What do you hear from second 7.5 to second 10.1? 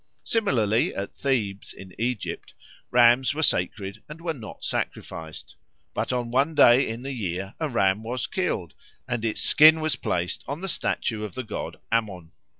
a ram was killed, and its skin was